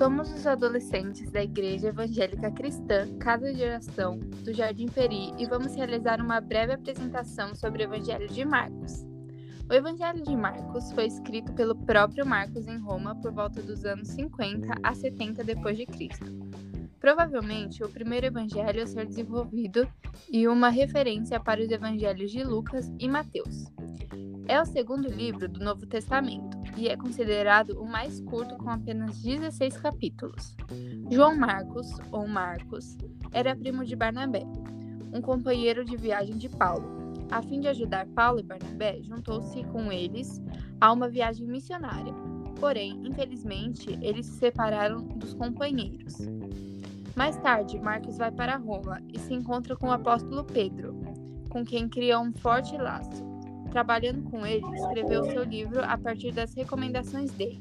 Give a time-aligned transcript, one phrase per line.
[0.00, 5.74] Somos os adolescentes da Igreja Evangélica Cristã Casa de Oração do Jardim Peri e vamos
[5.74, 9.04] realizar uma breve apresentação sobre o Evangelho de Marcos.
[9.68, 14.08] O Evangelho de Marcos foi escrito pelo próprio Marcos em Roma por volta dos anos
[14.08, 16.24] 50 a 70 depois de Cristo.
[16.98, 19.86] Provavelmente o primeiro evangelho a ser desenvolvido
[20.30, 23.66] e uma referência para os evangelhos de Lucas e Mateus.
[24.48, 26.49] É o segundo livro do Novo Testamento
[26.80, 30.56] e é considerado o mais curto, com apenas 16 capítulos.
[31.10, 32.96] João Marcos, ou Marcos,
[33.32, 34.46] era primo de Barnabé,
[35.12, 36.98] um companheiro de viagem de Paulo.
[37.30, 40.40] A fim de ajudar Paulo e Barnabé, juntou-se com eles
[40.80, 42.14] a uma viagem missionária.
[42.58, 46.16] Porém, infelizmente, eles se separaram dos companheiros.
[47.14, 50.98] Mais tarde, Marcos vai para Roma e se encontra com o apóstolo Pedro,
[51.50, 53.29] com quem cria um forte laço.
[53.70, 57.60] Trabalhando com ele, escreveu seu livro a partir das recomendações dele.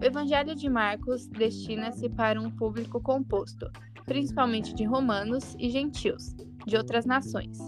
[0.00, 3.70] O Evangelho de Marcos destina-se para um público composto,
[4.04, 6.34] principalmente de romanos e gentios,
[6.66, 7.58] de outras nações.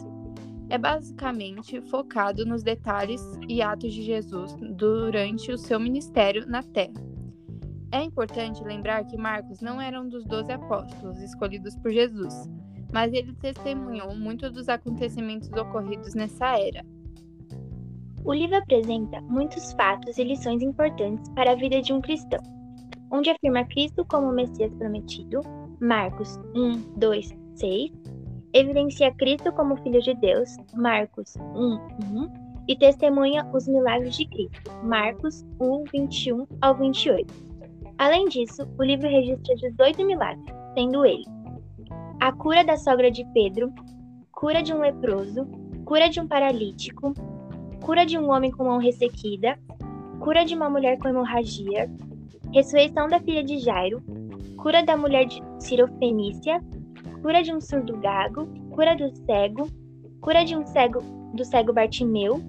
[0.69, 6.95] É basicamente focado nos detalhes e atos de Jesus durante o seu ministério na Terra.
[7.93, 12.35] É importante lembrar que Marcos não era um dos doze apóstolos escolhidos por Jesus,
[12.93, 16.85] mas ele testemunhou muitos dos acontecimentos ocorridos nessa era.
[18.25, 22.41] O livro apresenta muitos fatos e lições importantes para a vida de um cristão,
[23.11, 25.41] onde afirma Cristo como o Messias prometido,
[25.81, 27.93] Marcos 1, 2, 6,
[28.55, 31.75] evidencia Cristo como Filho de Deus, Marcos 1,
[32.17, 37.35] 1, e testemunha os milagres de Cristo, Marcos 1, 21 ao 28.
[37.99, 41.25] Além disso, o livro registra 18 milagres, sendo ele
[42.21, 43.71] a cura da sogra de Pedro,
[44.33, 45.47] cura de um leproso,
[45.85, 47.13] cura de um paralítico,
[47.85, 49.59] cura de um homem com mão ressequida,
[50.19, 51.91] cura de uma mulher com hemorragia,
[52.51, 54.03] ressurreição da filha de Jairo,
[54.57, 56.63] cura da mulher de Cirofenícia,
[57.21, 59.69] cura de um surdo gago, cura do cego,
[60.23, 61.03] cura de um cego
[61.35, 62.43] do cego Bartimeu,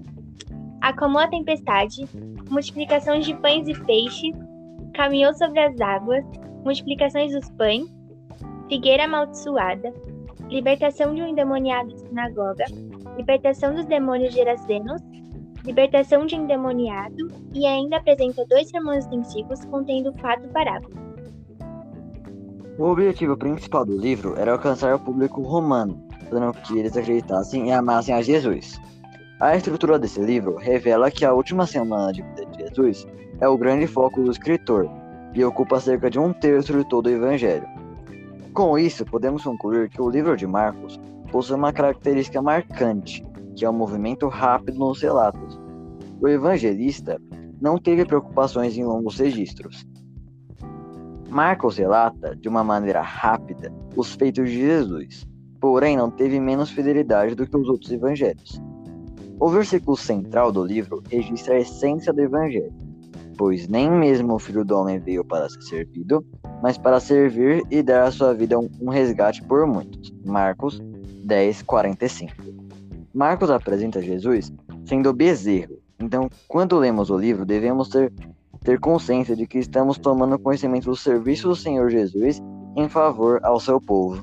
[0.79, 2.07] acalmou a tempestade,
[2.50, 4.34] multiplicação de pães e peixes,
[4.94, 6.24] caminhou sobre as águas,
[6.63, 7.94] multiplicações dos pães,
[8.69, 9.94] figueira amaldiçoada,
[10.47, 12.63] libertação de um endemoniado de sinagoga,
[13.18, 15.01] libertação dos demônios gerazenos,
[15.65, 20.93] libertação de endemoniado e ainda apresenta dois sermões extensivos contendo fato parábola.
[22.77, 27.71] O objetivo principal do livro era alcançar o público romano, fazendo que eles acreditassem e
[27.71, 28.79] amassem a Jesus.
[29.39, 33.07] A estrutura desse livro revela que a última semana de vida de Jesus
[33.39, 34.89] é o grande foco do escritor
[35.33, 37.67] e ocupa cerca de um terço de todo o Evangelho.
[38.53, 40.99] Com isso, podemos concluir que o livro de Marcos
[41.31, 45.59] possui uma característica marcante, que é um movimento rápido nos relatos.
[46.21, 47.19] O evangelista
[47.61, 49.85] não teve preocupações em longos registros.
[51.29, 55.25] Marcos relata, de uma maneira rápida, os feitos de Jesus,
[55.59, 58.61] porém não teve menos fidelidade do que os outros evangelhos.
[59.39, 62.73] O versículo central do livro registra a essência do evangelho,
[63.38, 66.25] pois nem mesmo o filho do homem veio para ser servido,
[66.61, 70.13] mas para servir e dar a sua vida um resgate por muitos.
[70.25, 70.81] Marcos
[71.25, 72.64] 10, 45.
[73.15, 74.51] Marcos apresenta Jesus
[74.83, 75.77] sendo bezerro.
[75.97, 78.11] Então, quando lemos o livro, devemos ter,
[78.61, 82.41] ter consciência de que estamos tomando conhecimento do serviço do Senhor Jesus
[82.75, 84.21] em favor ao seu povo.